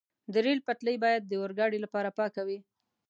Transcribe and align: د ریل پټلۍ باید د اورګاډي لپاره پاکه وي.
د 0.31 0.33
ریل 0.45 0.59
پټلۍ 0.67 0.95
باید 1.03 1.21
د 1.25 1.31
اورګاډي 1.41 1.79
لپاره 1.85 2.13
پاکه 2.17 2.41
وي. 2.47 2.59